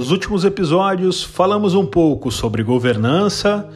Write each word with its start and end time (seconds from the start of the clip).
Nos 0.00 0.10
últimos 0.10 0.46
episódios, 0.46 1.22
falamos 1.22 1.74
um 1.74 1.84
pouco 1.84 2.30
sobre 2.30 2.62
governança, 2.62 3.68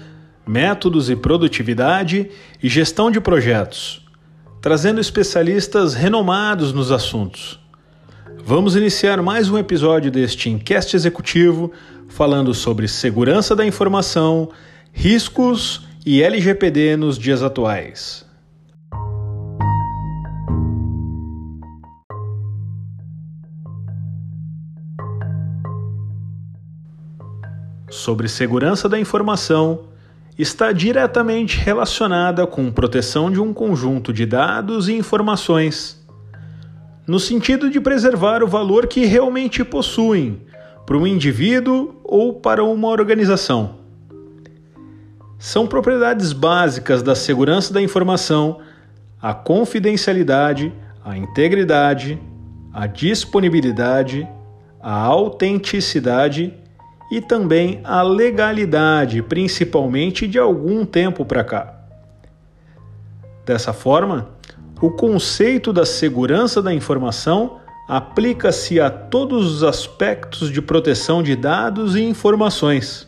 métodos 0.46 1.10
e 1.10 1.14
produtividade 1.14 2.30
e 2.62 2.66
gestão 2.66 3.10
de 3.10 3.20
projetos, 3.20 4.02
trazendo 4.62 5.02
especialistas 5.02 5.92
renomados 5.92 6.72
nos 6.72 6.90
assuntos. 6.90 7.60
Vamos 8.42 8.74
iniciar 8.74 9.20
mais 9.20 9.50
um 9.50 9.58
episódio 9.58 10.10
deste 10.10 10.48
Enquest 10.48 10.94
Executivo 10.94 11.70
falando 12.08 12.54
sobre 12.54 12.88
segurança 12.88 13.54
da 13.54 13.66
informação, 13.66 14.48
riscos 14.94 15.86
e 16.06 16.22
LGPD 16.22 16.96
nos 16.96 17.18
dias 17.18 17.42
atuais. 17.42 18.23
Sobre 27.94 28.26
segurança 28.26 28.88
da 28.88 28.98
informação, 28.98 29.84
está 30.36 30.72
diretamente 30.72 31.56
relacionada 31.58 32.44
com 32.44 32.72
proteção 32.72 33.30
de 33.30 33.40
um 33.40 33.54
conjunto 33.54 34.12
de 34.12 34.26
dados 34.26 34.88
e 34.88 34.94
informações 34.94 36.04
no 37.06 37.20
sentido 37.20 37.70
de 37.70 37.80
preservar 37.80 38.42
o 38.42 38.48
valor 38.48 38.88
que 38.88 39.04
realmente 39.04 39.62
possuem 39.62 40.40
para 40.84 40.98
um 40.98 41.06
indivíduo 41.06 41.94
ou 42.02 42.34
para 42.34 42.64
uma 42.64 42.88
organização. 42.88 43.76
São 45.38 45.64
propriedades 45.64 46.32
básicas 46.32 47.00
da 47.00 47.14
segurança 47.14 47.72
da 47.72 47.80
informação 47.80 48.58
a 49.22 49.32
confidencialidade, 49.32 50.72
a 51.04 51.16
integridade, 51.16 52.20
a 52.72 52.88
disponibilidade, 52.88 54.28
a 54.82 54.98
autenticidade 54.98 56.63
e 57.10 57.20
também 57.20 57.80
a 57.84 58.02
legalidade, 58.02 59.22
principalmente 59.22 60.26
de 60.26 60.38
algum 60.38 60.84
tempo 60.84 61.24
para 61.24 61.44
cá. 61.44 61.74
Dessa 63.44 63.72
forma, 63.72 64.30
o 64.80 64.90
conceito 64.90 65.72
da 65.72 65.84
segurança 65.84 66.62
da 66.62 66.72
informação 66.72 67.58
aplica-se 67.86 68.80
a 68.80 68.90
todos 68.90 69.56
os 69.56 69.62
aspectos 69.62 70.50
de 70.50 70.62
proteção 70.62 71.22
de 71.22 71.36
dados 71.36 71.94
e 71.94 72.02
informações. 72.02 73.06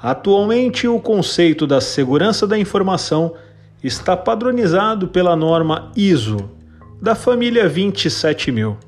Atualmente, 0.00 0.86
o 0.86 1.00
conceito 1.00 1.66
da 1.66 1.80
segurança 1.80 2.46
da 2.46 2.56
informação 2.56 3.34
está 3.82 4.16
padronizado 4.16 5.08
pela 5.08 5.34
norma 5.34 5.90
ISO 5.96 6.50
da 7.00 7.14
família 7.14 7.68
27000. 7.68 8.87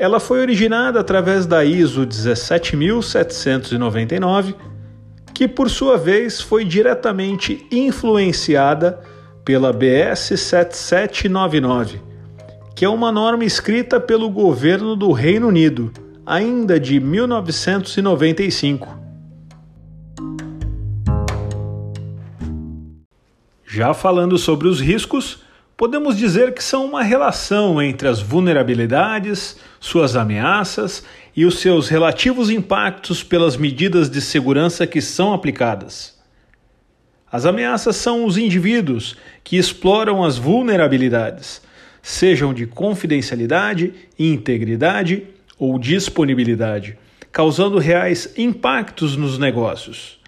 Ela 0.00 0.18
foi 0.18 0.40
originada 0.40 0.98
através 0.98 1.44
da 1.44 1.62
ISO 1.62 2.06
17799, 2.06 4.54
que 5.34 5.46
por 5.46 5.68
sua 5.68 5.98
vez 5.98 6.40
foi 6.40 6.64
diretamente 6.64 7.66
influenciada 7.70 8.98
pela 9.44 9.74
BS 9.74 10.40
7799, 10.40 12.00
que 12.74 12.82
é 12.82 12.88
uma 12.88 13.12
norma 13.12 13.44
escrita 13.44 14.00
pelo 14.00 14.30
governo 14.30 14.96
do 14.96 15.12
Reino 15.12 15.48
Unido, 15.48 15.92
ainda 16.24 16.80
de 16.80 16.98
1995. 16.98 18.98
Já 23.66 23.92
falando 23.92 24.38
sobre 24.38 24.66
os 24.66 24.80
riscos, 24.80 25.42
podemos 25.80 26.14
dizer 26.14 26.52
que 26.52 26.62
são 26.62 26.84
uma 26.84 27.02
relação 27.02 27.80
entre 27.80 28.06
as 28.06 28.20
vulnerabilidades, 28.20 29.56
suas 29.80 30.14
ameaças 30.14 31.02
e 31.34 31.46
os 31.46 31.58
seus 31.58 31.88
relativos 31.88 32.50
impactos 32.50 33.22
pelas 33.22 33.56
medidas 33.56 34.10
de 34.10 34.20
segurança 34.20 34.86
que 34.86 35.00
são 35.00 35.32
aplicadas. 35.32 36.20
As 37.32 37.46
ameaças 37.46 37.96
são 37.96 38.26
os 38.26 38.36
indivíduos 38.36 39.16
que 39.42 39.56
exploram 39.56 40.22
as 40.22 40.36
vulnerabilidades, 40.36 41.62
sejam 42.02 42.52
de 42.52 42.66
confidencialidade, 42.66 43.94
integridade 44.18 45.22
ou 45.58 45.78
disponibilidade, 45.78 46.98
causando 47.32 47.78
reais 47.78 48.34
impactos 48.36 49.16
nos 49.16 49.38
negócios, 49.38 50.20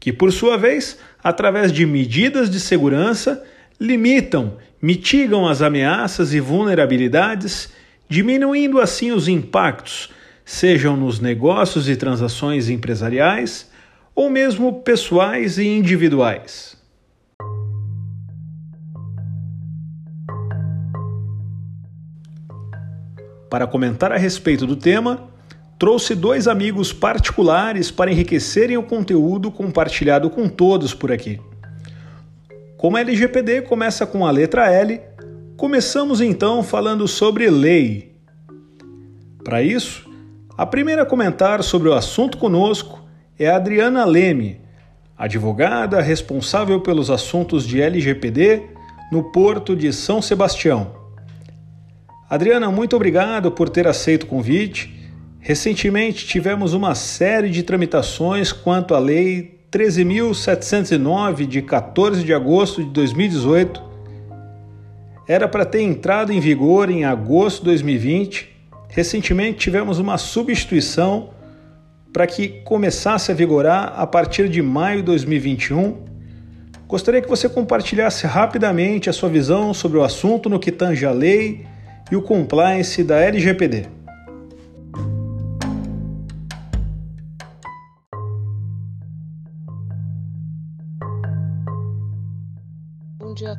que 0.00 0.12
por 0.12 0.32
sua 0.32 0.58
vez, 0.58 0.98
através 1.22 1.70
de 1.70 1.86
medidas 1.86 2.50
de 2.50 2.58
segurança, 2.58 3.44
limitam, 3.78 4.56
mitigam 4.86 5.48
as 5.48 5.62
ameaças 5.62 6.32
e 6.32 6.38
vulnerabilidades, 6.38 7.72
diminuindo 8.08 8.80
assim 8.80 9.10
os 9.10 9.26
impactos, 9.26 10.10
sejam 10.44 10.96
nos 10.96 11.18
negócios 11.18 11.88
e 11.88 11.96
transações 11.96 12.68
empresariais, 12.68 13.68
ou 14.14 14.30
mesmo 14.30 14.82
pessoais 14.82 15.58
e 15.58 15.66
individuais. 15.66 16.76
Para 23.50 23.66
comentar 23.66 24.12
a 24.12 24.16
respeito 24.16 24.68
do 24.68 24.76
tema, 24.76 25.28
trouxe 25.80 26.14
dois 26.14 26.46
amigos 26.46 26.92
particulares 26.92 27.90
para 27.90 28.12
enriquecerem 28.12 28.76
o 28.76 28.84
conteúdo 28.84 29.50
compartilhado 29.50 30.30
com 30.30 30.48
todos 30.48 30.94
por 30.94 31.10
aqui. 31.10 31.40
Como 32.86 32.96
a 32.96 33.00
LGPD 33.00 33.62
começa 33.62 34.06
com 34.06 34.24
a 34.24 34.30
letra 34.30 34.70
L, 34.70 35.00
começamos 35.56 36.20
então 36.20 36.62
falando 36.62 37.08
sobre 37.08 37.50
lei. 37.50 38.14
Para 39.42 39.60
isso, 39.60 40.08
a 40.56 40.64
primeira 40.64 41.02
a 41.02 41.04
comentar 41.04 41.64
sobre 41.64 41.88
o 41.88 41.94
assunto 41.94 42.38
conosco 42.38 43.02
é 43.36 43.48
a 43.48 43.56
Adriana 43.56 44.04
Leme, 44.04 44.60
advogada 45.18 46.00
responsável 46.00 46.80
pelos 46.80 47.10
assuntos 47.10 47.66
de 47.66 47.82
LGPD 47.82 48.62
no 49.10 49.32
Porto 49.32 49.74
de 49.74 49.92
São 49.92 50.22
Sebastião. 50.22 50.94
Adriana, 52.30 52.70
muito 52.70 52.94
obrigado 52.94 53.50
por 53.50 53.68
ter 53.68 53.88
aceito 53.88 54.22
o 54.22 54.26
convite. 54.28 55.10
Recentemente 55.40 56.24
tivemos 56.24 56.72
uma 56.72 56.94
série 56.94 57.50
de 57.50 57.64
tramitações 57.64 58.52
quanto 58.52 58.94
à 58.94 59.00
Lei 59.00 59.55
13.709, 59.70 61.46
de 61.46 61.62
14 61.62 62.24
de 62.24 62.32
agosto 62.32 62.84
de 62.84 62.90
2018. 62.90 63.82
Era 65.28 65.48
para 65.48 65.64
ter 65.64 65.82
entrado 65.82 66.32
em 66.32 66.40
vigor 66.40 66.88
em 66.88 67.04
agosto 67.04 67.60
de 67.60 67.66
2020. 67.66 68.48
Recentemente 68.88 69.58
tivemos 69.58 69.98
uma 69.98 70.18
substituição 70.18 71.30
para 72.12 72.26
que 72.26 72.48
começasse 72.64 73.30
a 73.30 73.34
vigorar 73.34 73.92
a 73.96 74.06
partir 74.06 74.48
de 74.48 74.62
maio 74.62 74.98
de 74.98 75.04
2021. 75.04 76.04
Gostaria 76.86 77.20
que 77.20 77.28
você 77.28 77.48
compartilhasse 77.48 78.26
rapidamente 78.26 79.10
a 79.10 79.12
sua 79.12 79.28
visão 79.28 79.74
sobre 79.74 79.98
o 79.98 80.04
assunto 80.04 80.48
no 80.48 80.60
que 80.60 80.70
tange 80.70 81.04
a 81.04 81.10
lei 81.10 81.66
e 82.10 82.14
o 82.14 82.22
compliance 82.22 83.02
da 83.02 83.20
LGPD. 83.20 83.95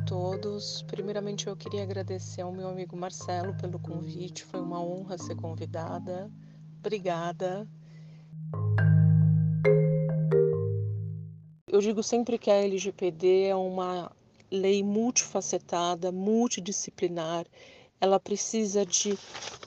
Todos. 0.08 0.80
Primeiramente, 0.82 1.48
eu 1.48 1.56
queria 1.56 1.82
agradecer 1.82 2.40
ao 2.40 2.50
meu 2.50 2.68
amigo 2.68 2.96
Marcelo 2.96 3.54
pelo 3.58 3.78
convite. 3.78 4.42
Foi 4.42 4.58
uma 4.58 4.82
honra 4.82 5.18
ser 5.18 5.36
convidada. 5.36 6.30
Obrigada. 6.78 7.68
Eu 11.66 11.80
digo 11.82 12.02
sempre 12.02 12.38
que 12.38 12.50
a 12.50 12.54
LGPD 12.54 13.48
é 13.48 13.54
uma 13.54 14.10
lei 14.50 14.82
multifacetada, 14.82 16.10
multidisciplinar. 16.10 17.44
Ela 18.00 18.18
precisa 18.18 18.86
de 18.86 19.18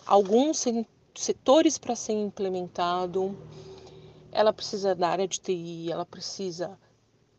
alguns 0.07 0.65
setores 1.13 1.77
para 1.77 1.95
ser 1.95 2.13
implementado. 2.13 3.37
Ela 4.31 4.51
precisa 4.51 4.95
da 4.95 5.09
área 5.09 5.27
de 5.27 5.39
TI, 5.39 5.91
ela 5.91 6.05
precisa 6.05 6.79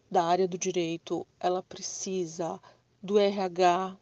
da 0.08 0.22
área 0.22 0.46
do 0.46 0.56
direito, 0.56 1.26
ela 1.40 1.64
precisa 1.64 2.60
do 3.02 3.18
RH. 3.18 3.96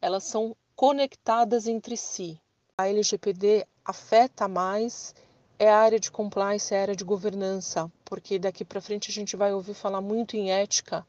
Elas 0.00 0.24
são 0.24 0.56
conectadas 0.74 1.66
entre 1.66 1.96
si. 1.96 2.40
A 2.76 2.88
LGPD 2.88 3.66
afeta 3.84 4.48
mais 4.48 5.14
é 5.58 5.68
a 5.68 5.78
área 5.78 5.98
de 5.98 6.10
compliance, 6.10 6.72
é 6.74 6.78
a 6.78 6.82
área 6.82 6.96
de 6.96 7.04
governança, 7.04 7.90
porque 8.04 8.38
daqui 8.38 8.64
para 8.64 8.80
frente 8.80 9.10
a 9.10 9.14
gente 9.14 9.36
vai 9.36 9.52
ouvir 9.52 9.74
falar 9.74 10.00
muito 10.00 10.36
em 10.36 10.50
ética, 10.52 11.06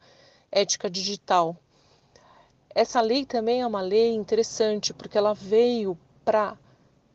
ética 0.50 0.90
digital. 0.90 1.56
Essa 2.74 3.00
lei 3.00 3.24
também 3.24 3.62
é 3.62 3.66
uma 3.66 3.80
lei 3.80 4.12
interessante, 4.14 4.92
porque 4.92 5.18
ela 5.18 5.34
veio 5.34 5.98
para 6.24 6.56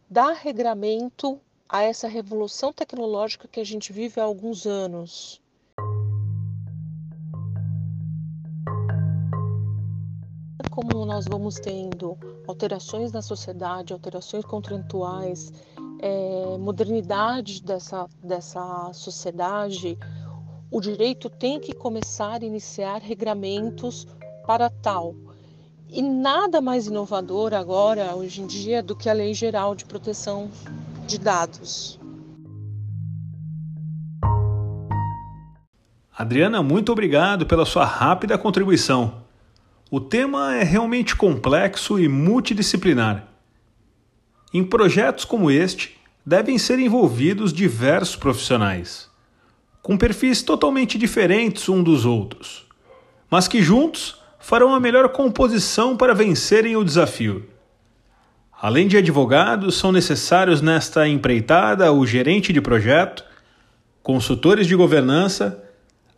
dar 0.10 0.34
regramento 0.34 1.40
a 1.68 1.82
essa 1.82 2.08
revolução 2.08 2.72
tecnológica 2.72 3.48
que 3.48 3.60
a 3.60 3.66
gente 3.66 3.92
vive 3.92 4.20
há 4.20 4.24
alguns 4.24 4.66
anos. 4.66 5.42
Como 10.76 11.06
nós 11.06 11.24
vamos 11.26 11.56
tendo 11.56 12.18
alterações 12.46 13.10
na 13.14 13.22
sociedade, 13.22 13.94
alterações 13.94 14.44
contratuais, 14.44 15.54
é, 16.02 16.58
modernidade 16.58 17.64
dessa, 17.64 18.06
dessa 18.22 18.92
sociedade, 18.92 19.98
o 20.70 20.82
direito 20.82 21.30
tem 21.30 21.62
que 21.62 21.74
começar 21.74 22.42
a 22.42 22.46
iniciar 22.46 23.02
regramentos 23.02 24.06
para 24.46 24.70
tal. 24.70 25.16
E 25.88 26.02
nada 26.02 26.60
mais 26.60 26.88
inovador 26.88 27.54
agora, 27.54 28.14
hoje 28.14 28.42
em 28.42 28.46
dia, 28.46 28.84
do 28.84 28.98
que 28.98 29.10
a 29.10 29.14
Lei 29.14 29.34
Geral 29.34 29.76
de 29.76 29.86
Proteção 29.86 30.50
de 31.08 31.18
Dados. 31.18 31.98
Adriana, 36.12 36.62
muito 36.62 36.92
obrigado 36.92 37.46
pela 37.46 37.66
sua 37.66 37.86
rápida 37.86 38.38
contribuição. 38.38 39.25
O 39.98 40.02
tema 40.02 40.54
é 40.54 40.62
realmente 40.62 41.16
complexo 41.16 41.98
e 41.98 42.10
multidisciplinar. 42.10 43.30
Em 44.54 44.62
projetos 44.62 45.24
como 45.24 45.50
este, 45.50 45.98
devem 46.26 46.58
ser 46.58 46.80
envolvidos 46.80 47.54
diversos 47.54 48.18
profissionais, 48.18 49.10
com 49.82 49.98
perfis 49.98 50.44
totalmente 50.44 50.98
diferentes 50.98 51.70
um 51.70 51.82
dos 51.82 52.06
outros, 52.06 52.68
mas 53.32 53.48
que 53.48 53.62
juntos 53.62 54.22
farão 54.38 54.76
a 54.76 54.82
melhor 54.82 55.08
composição 55.14 55.96
para 55.96 56.14
vencerem 56.14 56.76
o 56.76 56.84
desafio. 56.84 57.48
Além 58.52 58.90
de 58.90 58.98
advogados, 58.98 59.78
são 59.78 59.94
necessários 59.94 60.62
nesta 60.62 61.08
empreitada 61.08 61.90
o 61.94 62.06
gerente 62.06 62.52
de 62.52 62.60
projeto, 62.60 63.24
consultores 64.04 64.68
de 64.68 64.76
governança, 64.76 65.64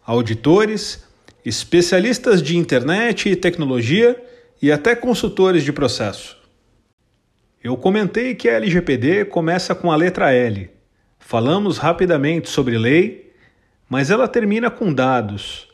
auditores, 0.04 1.07
especialistas 1.48 2.44
de 2.44 2.58
internet 2.58 3.30
e 3.30 3.36
tecnologia 3.36 4.22
e 4.62 4.70
até 4.70 4.94
consultores 4.94 5.64
de 5.64 5.72
processo. 5.72 6.36
Eu 7.64 7.78
comentei 7.78 8.36
que 8.36 8.50
a 8.50 8.56
LGPD 8.56 9.26
começa 9.26 9.74
com 9.74 9.90
a 9.90 9.96
letra 9.96 10.34
L. 10.34 10.70
Falamos 11.18 11.78
rapidamente 11.78 12.50
sobre 12.50 12.78
lei, 12.78 13.32
mas 13.90 14.12
ela 14.12 14.28
termina 14.28 14.70
com 14.70 14.94
dados. 14.94 15.70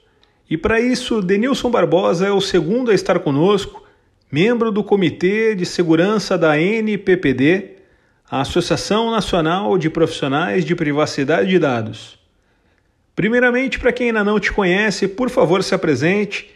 E 0.48 0.56
para 0.56 0.80
isso, 0.80 1.24
Denilson 1.24 1.72
Barbosa 1.72 2.28
é 2.28 2.32
o 2.32 2.40
segundo 2.40 2.92
a 2.92 2.94
estar 2.94 3.18
conosco, 3.18 3.84
membro 4.32 4.72
do 4.72 4.84
Comitê 4.84 5.56
de 5.56 5.66
Segurança 5.66 6.38
da 6.38 6.60
NPPD, 6.60 7.78
a 8.30 8.42
Associação 8.42 9.10
Nacional 9.10 9.76
de 9.80 9.90
Profissionais 9.90 10.64
de 10.64 10.76
Privacidade 10.76 11.50
de 11.50 11.58
Dados. 11.58 12.23
Primeiramente, 13.16 13.80
para 13.80 13.94
quem 13.94 14.08
ainda 14.08 14.24
não 14.24 14.40
te 14.40 14.52
conhece, 14.52 15.08
por 15.08 15.30
favor 15.30 15.64
se 15.64 15.76
apresente 15.76 16.52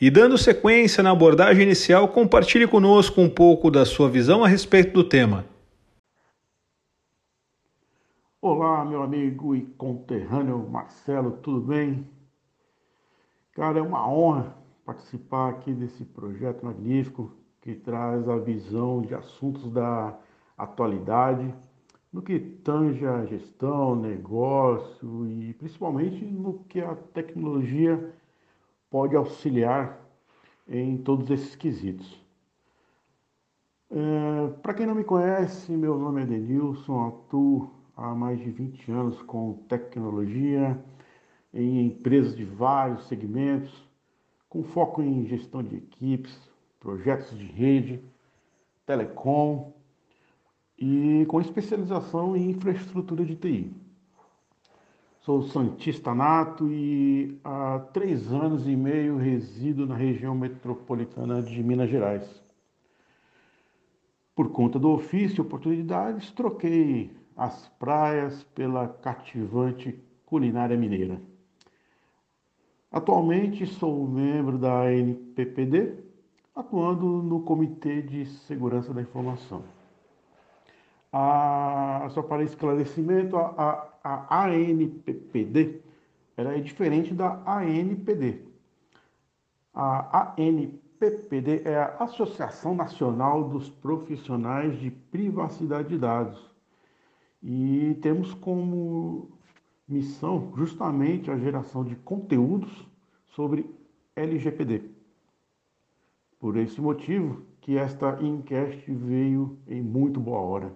e 0.00 0.10
dando 0.10 0.38
sequência 0.38 1.02
na 1.02 1.10
abordagem 1.10 1.62
inicial, 1.62 2.08
compartilhe 2.08 2.66
conosco 2.66 3.20
um 3.20 3.28
pouco 3.28 3.70
da 3.70 3.84
sua 3.84 4.08
visão 4.08 4.42
a 4.42 4.48
respeito 4.48 4.94
do 4.94 5.04
tema. 5.04 5.44
Olá, 8.40 8.82
meu 8.82 9.02
amigo 9.02 9.54
e 9.54 9.60
conterrâneo 9.60 10.66
Marcelo, 10.70 11.32
tudo 11.42 11.60
bem? 11.60 12.08
Cara, 13.52 13.78
é 13.78 13.82
uma 13.82 14.10
honra 14.10 14.56
participar 14.86 15.50
aqui 15.50 15.74
desse 15.74 16.06
projeto 16.06 16.64
magnífico 16.64 17.30
que 17.60 17.74
traz 17.74 18.26
a 18.26 18.38
visão 18.38 19.02
de 19.02 19.14
assuntos 19.14 19.70
da 19.70 20.18
atualidade, 20.56 21.54
no 22.12 22.22
que 22.22 22.38
tange 22.38 23.06
a 23.06 23.24
gestão, 23.24 23.94
negócio 23.94 25.26
e 25.28 25.54
principalmente 25.54 26.24
no 26.24 26.64
que 26.64 26.80
a 26.80 26.94
tecnologia 26.94 28.12
pode 28.90 29.14
auxiliar 29.14 30.00
em 30.68 30.96
todos 30.98 31.30
esses 31.30 31.54
quesitos. 31.54 32.20
É, 33.90 34.48
Para 34.62 34.74
quem 34.74 34.86
não 34.86 34.94
me 34.94 35.04
conhece, 35.04 35.72
meu 35.72 35.98
nome 35.98 36.22
é 36.22 36.26
Denilson, 36.26 37.08
atuo 37.08 37.70
há 37.96 38.14
mais 38.14 38.38
de 38.38 38.50
20 38.50 38.90
anos 38.90 39.22
com 39.22 39.64
tecnologia 39.68 40.78
em 41.52 41.86
empresas 41.86 42.36
de 42.36 42.44
vários 42.44 43.06
segmentos, 43.08 43.84
com 44.48 44.62
foco 44.62 45.02
em 45.02 45.26
gestão 45.26 45.62
de 45.62 45.76
equipes, 45.76 46.38
projetos 46.78 47.36
de 47.36 47.44
rede, 47.44 48.02
telecom 48.86 49.72
e 50.80 51.26
com 51.28 51.40
especialização 51.40 52.34
em 52.34 52.50
infraestrutura 52.50 53.24
de 53.24 53.36
TI. 53.36 53.70
Sou 55.20 55.42
Santista 55.42 56.14
Nato 56.14 56.66
e 56.72 57.38
há 57.44 57.78
três 57.92 58.32
anos 58.32 58.66
e 58.66 58.74
meio 58.74 59.18
resido 59.18 59.86
na 59.86 59.94
região 59.94 60.34
metropolitana 60.34 61.42
de 61.42 61.62
Minas 61.62 61.90
Gerais. 61.90 62.42
Por 64.34 64.50
conta 64.50 64.78
do 64.78 64.88
ofício 64.90 65.38
e 65.38 65.40
oportunidades, 65.42 66.30
troquei 66.30 67.10
as 67.36 67.68
praias 67.78 68.42
pela 68.54 68.88
cativante 68.88 70.02
culinária 70.24 70.78
mineira. 70.78 71.20
Atualmente 72.90 73.66
sou 73.66 74.08
membro 74.08 74.56
da 74.56 74.90
NPPD, 74.90 75.96
atuando 76.56 77.22
no 77.22 77.42
Comitê 77.42 78.00
de 78.00 78.24
Segurança 78.24 78.94
da 78.94 79.02
Informação. 79.02 79.62
A, 81.12 82.06
só 82.10 82.22
para 82.22 82.44
esclarecimento, 82.44 83.36
a, 83.36 83.88
a, 84.02 84.42
a 84.42 84.46
ANPPD 84.46 85.82
ela 86.40 86.56
é 86.56 86.60
diferente 86.60 87.12
da 87.12 87.42
ANPD. 87.44 88.40
A 89.74 90.34
ANPPD 90.38 91.62
é 91.66 91.76
a 91.76 91.96
Associação 91.98 92.74
Nacional 92.74 93.46
dos 93.46 93.68
Profissionais 93.68 94.80
de 94.80 94.90
Privacidade 94.90 95.90
de 95.90 95.98
Dados. 95.98 96.50
E 97.42 97.94
temos 98.00 98.32
como 98.32 99.30
missão 99.86 100.50
justamente 100.56 101.30
a 101.30 101.36
geração 101.36 101.84
de 101.84 101.94
conteúdos 101.96 102.88
sobre 103.26 103.68
LGPD. 104.16 104.82
Por 106.38 106.56
esse 106.56 106.80
motivo 106.80 107.42
que 107.60 107.76
esta 107.76 108.18
enquete 108.22 108.90
veio 108.90 109.58
em 109.68 109.82
muito 109.82 110.18
boa 110.18 110.40
hora. 110.40 110.72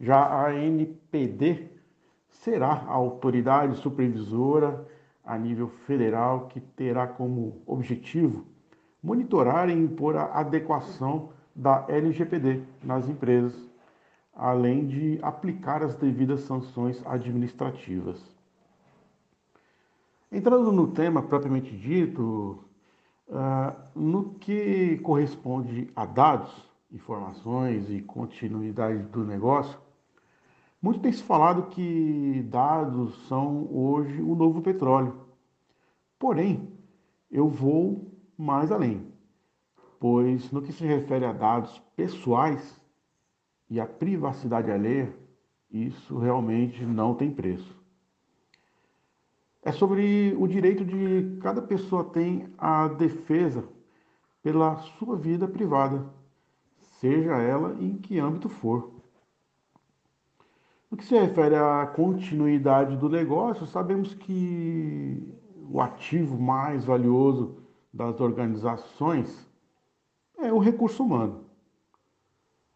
Já 0.00 0.44
a 0.44 0.54
NPD 0.54 1.70
será 2.28 2.68
a 2.72 2.92
autoridade 2.92 3.76
supervisora 3.76 4.86
a 5.24 5.36
nível 5.36 5.68
federal 5.86 6.46
que 6.46 6.60
terá 6.60 7.06
como 7.06 7.60
objetivo 7.66 8.46
monitorar 9.02 9.68
e 9.68 9.72
impor 9.72 10.16
a 10.16 10.38
adequação 10.38 11.30
da 11.54 11.84
LGPD 11.88 12.62
nas 12.82 13.08
empresas, 13.08 13.54
além 14.34 14.86
de 14.86 15.18
aplicar 15.22 15.82
as 15.82 15.94
devidas 15.94 16.40
sanções 16.42 17.04
administrativas. 17.06 18.22
Entrando 20.30 20.70
no 20.70 20.88
tema 20.88 21.22
propriamente 21.22 21.74
dito, 21.76 22.62
uh, 23.28 23.74
no 23.94 24.34
que 24.34 24.98
corresponde 24.98 25.90
a 25.96 26.04
dados, 26.04 26.68
informações 26.92 27.90
e 27.90 28.00
continuidade 28.00 29.02
do 29.04 29.24
negócio, 29.24 29.78
muito 30.80 31.00
tem 31.00 31.12
se 31.12 31.22
falado 31.22 31.68
que 31.70 32.42
dados 32.48 33.26
são 33.26 33.68
hoje 33.72 34.22
o 34.22 34.34
novo 34.34 34.62
petróleo. 34.62 35.26
Porém, 36.18 36.72
eu 37.30 37.48
vou 37.48 38.12
mais 38.36 38.70
além, 38.70 39.12
pois 39.98 40.50
no 40.52 40.62
que 40.62 40.72
se 40.72 40.84
refere 40.84 41.24
a 41.24 41.32
dados 41.32 41.78
pessoais 41.96 42.80
e 43.68 43.80
a 43.80 43.86
privacidade 43.86 44.70
alheia, 44.70 45.14
isso 45.70 46.16
realmente 46.18 46.84
não 46.84 47.14
tem 47.14 47.30
preço. 47.30 47.76
É 49.62 49.72
sobre 49.72 50.34
o 50.38 50.46
direito 50.46 50.84
de 50.84 51.38
cada 51.42 51.60
pessoa 51.60 52.04
tem 52.04 52.48
a 52.56 52.88
defesa 52.88 53.68
pela 54.42 54.76
sua 54.76 55.16
vida 55.16 55.46
privada, 55.46 56.08
seja 57.00 57.36
ela 57.36 57.76
em 57.82 57.98
que 57.98 58.18
âmbito 58.18 58.48
for. 58.48 58.97
No 60.90 60.96
que 60.96 61.04
se 61.04 61.18
refere 61.18 61.54
à 61.54 61.86
continuidade 61.86 62.96
do 62.96 63.10
negócio, 63.10 63.66
sabemos 63.66 64.14
que 64.14 65.22
o 65.70 65.80
ativo 65.82 66.40
mais 66.40 66.84
valioso 66.84 67.58
das 67.92 68.20
organizações 68.20 69.46
é 70.38 70.50
o 70.52 70.58
recurso 70.58 71.04
humano. 71.04 71.44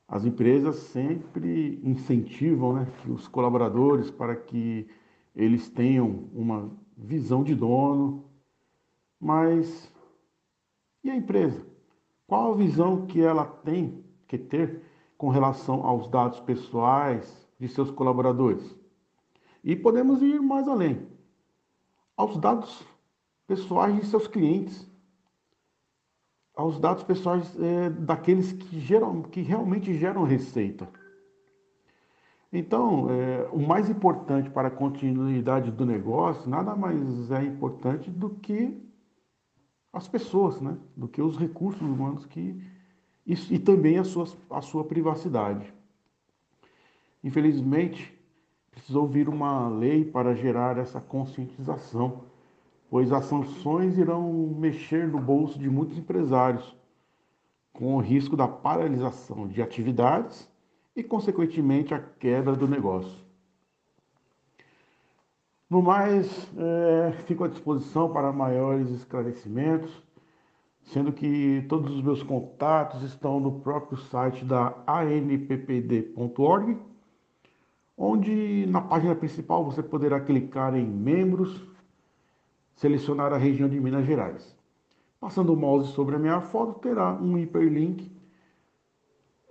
As 0.07 0.26
empresas 0.26 0.76
sempre 0.76 1.81
incentivam 1.83 2.75
né, 2.75 2.87
os 3.09 3.26
colaboradores 3.28 4.11
para 4.11 4.37
que 4.37 4.87
eles 5.35 5.71
tenham 5.71 6.28
uma 6.35 6.71
visão 6.95 7.42
de 7.42 7.54
dono, 7.54 8.25
mas 9.19 9.90
e 11.02 11.11
a 11.11 11.16
empresa? 11.16 11.66
Qual 12.26 12.52
a 12.52 12.57
visão 12.57 13.07
que 13.07 13.23
ela 13.23 13.47
tem 13.47 14.04
que 14.28 14.37
ter 14.37 14.83
com 15.16 15.31
relação 15.31 15.87
aos 15.87 16.09
dados 16.09 16.40
pessoais 16.40 17.42
de 17.62 17.69
seus 17.69 17.92
colaboradores? 17.92 18.76
E 19.62 19.76
podemos 19.76 20.21
ir 20.21 20.42
mais 20.42 20.66
além, 20.66 21.07
aos 22.16 22.37
dados 22.37 22.85
pessoais 23.47 23.95
de 23.95 24.04
seus 24.07 24.26
clientes, 24.26 24.90
aos 26.57 26.81
dados 26.81 27.04
pessoais 27.04 27.57
é, 27.61 27.88
daqueles 27.88 28.52
que, 28.52 28.81
geram, 28.81 29.23
que 29.23 29.40
realmente 29.42 29.95
geram 29.95 30.25
receita. 30.25 30.88
Então, 32.52 33.09
é, 33.09 33.49
o 33.52 33.61
mais 33.61 33.88
importante 33.88 34.50
para 34.50 34.66
a 34.66 34.71
continuidade 34.71 35.71
do 35.71 35.87
negócio 35.87 36.50
nada 36.50 36.75
mais 36.75 37.31
é 37.31 37.45
importante 37.45 38.11
do 38.11 38.31
que 38.31 38.76
as 39.92 40.09
pessoas, 40.09 40.61
né? 40.61 40.76
do 40.97 41.07
que 41.07 41.23
os 41.23 41.37
recursos 41.37 41.81
humanos 41.81 42.26
que, 42.26 42.61
e, 43.25 43.35
e 43.54 43.59
também 43.59 43.99
a 43.99 44.04
sua, 44.04 44.26
a 44.50 44.61
sua 44.61 44.85
privacidade. 44.85 45.73
Infelizmente, 47.23 48.12
precisou 48.71 49.07
vir 49.07 49.29
uma 49.29 49.69
lei 49.69 50.05
para 50.05 50.35
gerar 50.35 50.79
essa 50.79 51.00
conscientização, 51.00 52.25
pois 52.91 53.12
as 53.12 53.26
sanções 53.26 53.97
irão 53.97 54.33
mexer 54.59 55.07
no 55.07 55.19
bolso 55.19 55.59
de 55.59 55.71
muitos 55.71 55.97
empresários, 55.97 56.76
com 57.73 57.97
o 57.97 58.00
risco 58.00 58.37
da 58.37 58.49
paralisação 58.49 59.47
de 59.47 59.62
atividades 59.62 60.49
e, 60.95 61.02
consequentemente, 61.02 61.95
a 61.95 61.99
quebra 61.99 62.55
do 62.55 62.69
negócio. 62.69 63.23
No 65.71 65.81
mais, 65.81 66.50
é, 66.59 67.12
fico 67.25 67.45
à 67.45 67.49
disposição 67.49 68.12
para 68.12 68.31
maiores 68.31 68.91
esclarecimentos, 68.91 70.02
sendo 70.83 71.12
que 71.12 71.64
todos 71.67 71.91
os 71.91 72.02
meus 72.02 72.23
contatos 72.23 73.02
estão 73.02 73.41
no 73.41 73.61
próprio 73.61 73.97
site 73.97 74.45
da 74.45 74.75
anppd.org, 74.87 76.76
onde 77.96 78.66
na 78.66 78.80
página 78.80 79.14
principal 79.14 79.64
você 79.64 79.82
poderá 79.82 80.20
clicar 80.20 80.75
em 80.75 80.87
membros, 80.87 81.62
selecionar 82.75 83.32
a 83.32 83.38
região 83.38 83.68
de 83.68 83.80
Minas 83.80 84.06
Gerais. 84.06 84.56
Passando 85.20 85.52
o 85.52 85.56
mouse 85.56 85.92
sobre 85.92 86.16
a 86.16 86.18
minha 86.18 86.40
foto, 86.40 86.80
terá 86.80 87.14
um 87.14 87.38
hiperlink 87.38 88.11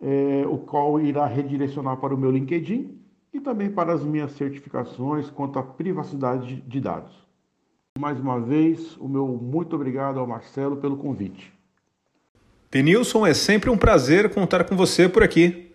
é, 0.01 0.45
o 0.47 0.57
qual 0.57 0.99
irá 0.99 1.25
redirecionar 1.27 1.97
para 1.97 2.13
o 2.13 2.17
meu 2.17 2.31
LinkedIn 2.31 2.99
e 3.33 3.39
também 3.39 3.69
para 3.69 3.93
as 3.93 4.03
minhas 4.03 4.31
certificações 4.31 5.29
quanto 5.29 5.59
à 5.59 5.63
privacidade 5.63 6.61
de 6.61 6.81
dados. 6.81 7.13
Mais 7.99 8.19
uma 8.19 8.39
vez, 8.39 8.97
o 8.97 9.07
meu 9.07 9.27
muito 9.27 9.75
obrigado 9.75 10.19
ao 10.19 10.25
Marcelo 10.25 10.77
pelo 10.77 10.97
convite. 10.97 11.53
Denilson, 12.71 13.27
é 13.27 13.33
sempre 13.33 13.69
um 13.69 13.77
prazer 13.77 14.33
contar 14.33 14.63
com 14.63 14.75
você 14.75 15.07
por 15.07 15.21
aqui. 15.21 15.70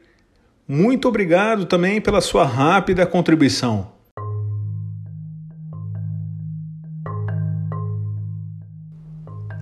Muito 0.68 1.06
obrigado 1.06 1.64
também 1.64 2.00
pela 2.00 2.20
sua 2.20 2.44
rápida 2.44 3.06
contribuição. 3.06 3.86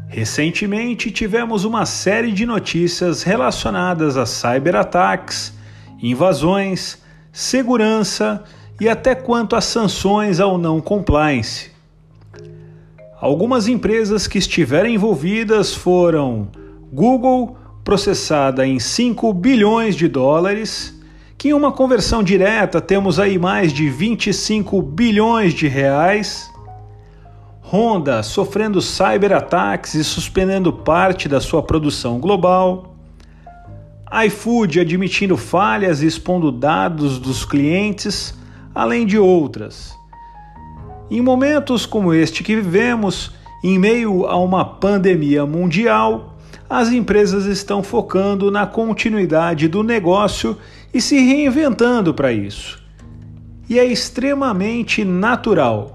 Recentemente 0.09 1.11
tivemos 1.11 1.67
uma 1.67 1.85
série 1.85 2.33
de 2.33 2.47
notícias 2.47 3.23
relacionadas 3.23 4.17
a 4.17 4.25
cyberataques, 4.25 5.53
invasões, 6.03 7.03
segurança 7.31 8.43
e 8.81 8.89
até 8.89 9.15
quanto 9.15 9.57
a 9.57 9.61
sanções 9.61 10.41
ao 10.41 10.57
não 10.57 10.81
compliance. 10.81 11.71
Algumas 13.21 13.69
empresas 13.69 14.27
que 14.27 14.39
estiveram 14.39 14.89
envolvidas 14.89 15.75
foram 15.75 16.49
Google, 16.91 17.59
processada 17.85 18.67
em 18.67 18.81
5 18.81 19.33
bilhões 19.35 19.95
de 19.95 20.09
dólares, 20.09 20.99
que 21.37 21.49
em 21.49 21.53
uma 21.53 21.71
conversão 21.71 22.23
direta 22.23 22.81
temos 22.81 23.21
aí 23.21 23.39
mais 23.39 23.73
de 23.73 23.91
25 23.91 24.81
bilhões 24.81 25.53
de 25.53 25.69
reais. 25.69 26.51
Honda 27.63 28.23
sofrendo 28.23 28.81
cyberataques 28.81 29.95
e 29.95 30.03
suspendendo 30.03 30.73
parte 30.73 31.29
da 31.29 31.41
sua 31.41 31.63
produção 31.63 32.19
global, 32.19 32.95
iFood 34.27 34.81
admitindo 34.81 35.37
falhas 35.37 36.03
e 36.03 36.07
expondo 36.07 36.53
dados 36.53 37.19
dos 37.19 37.45
clientes, 37.45 38.35
além 38.75 39.05
de 39.05 39.19
outras. 39.19 39.93
Em 41.11 41.21
momentos 41.21 41.85
como 41.85 42.15
este 42.15 42.43
que 42.43 42.55
vivemos, 42.55 43.33
em 43.63 43.79
meio 43.79 44.27
a 44.27 44.37
uma 44.37 44.65
pandemia 44.65 45.45
mundial, 45.45 46.34
as 46.69 46.91
empresas 46.91 47.47
estão 47.47 47.83
focando 47.83 48.51
na 48.51 48.67
continuidade 48.67 49.69
do 49.69 49.83
negócio 49.83 50.57
e 50.93 51.01
se 51.01 51.19
reinventando 51.19 52.15
para 52.15 52.33
isso. 52.33 52.83
E 53.69 53.79
é 53.79 53.85
extremamente 53.85 55.05
natural 55.05 55.95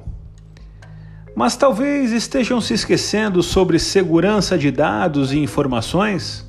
mas 1.39 1.55
talvez 1.55 2.11
estejam 2.11 2.59
se 2.59 2.73
esquecendo 2.73 3.41
sobre 3.41 3.79
segurança 3.79 4.57
de 4.57 4.69
dados 4.69 5.31
e 5.31 5.39
informações? 5.39 6.45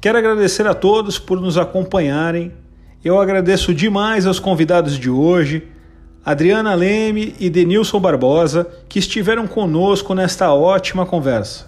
Quero 0.00 0.16
agradecer 0.16 0.66
a 0.66 0.72
todos 0.72 1.18
por 1.18 1.38
nos 1.40 1.58
acompanharem. 1.58 2.54
Eu 3.04 3.20
agradeço 3.20 3.74
demais 3.74 4.24
aos 4.26 4.40
convidados 4.40 4.98
de 4.98 5.10
hoje, 5.10 5.68
Adriana 6.24 6.74
Leme 6.74 7.34
e 7.38 7.48
Denilson 7.48 8.00
Barbosa, 8.00 8.66
que 8.88 8.98
estiveram 8.98 9.46
conosco 9.46 10.14
nesta 10.14 10.52
ótima 10.52 11.06
conversa. 11.06 11.66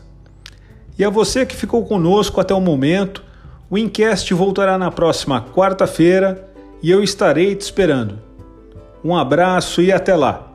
E 0.98 1.04
a 1.04 1.08
você 1.08 1.46
que 1.46 1.56
ficou 1.56 1.84
conosco 1.84 2.40
até 2.40 2.54
o 2.54 2.60
momento, 2.60 3.24
o 3.70 3.78
Incast 3.78 4.34
voltará 4.34 4.76
na 4.76 4.90
próxima 4.90 5.40
quarta-feira 5.54 6.48
e 6.82 6.90
eu 6.90 7.02
estarei 7.02 7.54
te 7.54 7.62
esperando. 7.62 8.18
Um 9.02 9.16
abraço 9.16 9.80
e 9.80 9.90
até 9.90 10.14
lá! 10.14 10.49